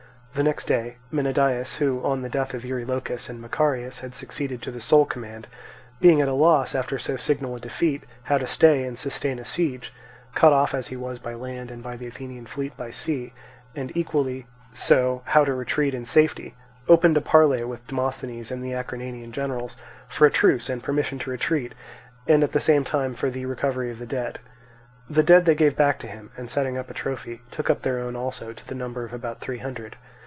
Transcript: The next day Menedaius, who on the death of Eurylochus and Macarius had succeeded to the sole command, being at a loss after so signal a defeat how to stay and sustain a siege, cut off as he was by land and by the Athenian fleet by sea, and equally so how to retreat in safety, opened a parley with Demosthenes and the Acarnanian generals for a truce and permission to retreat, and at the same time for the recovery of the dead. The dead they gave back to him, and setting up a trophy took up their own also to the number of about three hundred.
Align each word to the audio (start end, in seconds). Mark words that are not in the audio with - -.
The 0.33 0.43
next 0.43 0.63
day 0.63 0.95
Menedaius, 1.11 1.79
who 1.79 2.01
on 2.05 2.21
the 2.21 2.29
death 2.29 2.53
of 2.53 2.63
Eurylochus 2.63 3.27
and 3.27 3.41
Macarius 3.41 3.99
had 3.99 4.15
succeeded 4.15 4.61
to 4.61 4.71
the 4.71 4.79
sole 4.79 5.05
command, 5.05 5.45
being 5.99 6.21
at 6.21 6.29
a 6.29 6.33
loss 6.33 6.73
after 6.73 6.97
so 6.97 7.17
signal 7.17 7.57
a 7.57 7.59
defeat 7.59 8.03
how 8.23 8.37
to 8.37 8.47
stay 8.47 8.85
and 8.85 8.97
sustain 8.97 9.39
a 9.39 9.43
siege, 9.45 9.93
cut 10.33 10.53
off 10.53 10.73
as 10.73 10.87
he 10.87 10.95
was 10.95 11.19
by 11.19 11.33
land 11.33 11.69
and 11.69 11.83
by 11.83 11.97
the 11.97 12.07
Athenian 12.07 12.45
fleet 12.45 12.77
by 12.77 12.91
sea, 12.91 13.33
and 13.75 13.91
equally 13.93 14.47
so 14.71 15.21
how 15.25 15.43
to 15.43 15.53
retreat 15.53 15.93
in 15.93 16.05
safety, 16.05 16.55
opened 16.87 17.17
a 17.17 17.21
parley 17.21 17.61
with 17.65 17.85
Demosthenes 17.87 18.51
and 18.51 18.63
the 18.63 18.71
Acarnanian 18.71 19.33
generals 19.33 19.75
for 20.07 20.25
a 20.25 20.31
truce 20.31 20.69
and 20.69 20.81
permission 20.81 21.19
to 21.19 21.29
retreat, 21.29 21.73
and 22.25 22.41
at 22.41 22.53
the 22.53 22.61
same 22.61 22.85
time 22.85 23.13
for 23.13 23.29
the 23.29 23.45
recovery 23.47 23.91
of 23.91 23.99
the 23.99 24.05
dead. 24.05 24.39
The 25.09 25.23
dead 25.23 25.43
they 25.43 25.55
gave 25.55 25.75
back 25.75 25.99
to 25.99 26.07
him, 26.07 26.31
and 26.37 26.49
setting 26.49 26.77
up 26.77 26.89
a 26.89 26.93
trophy 26.93 27.41
took 27.51 27.69
up 27.69 27.81
their 27.81 27.99
own 27.99 28.15
also 28.15 28.53
to 28.53 28.65
the 28.65 28.73
number 28.75 29.03
of 29.03 29.11
about 29.11 29.41
three 29.41 29.57
hundred. 29.57 29.97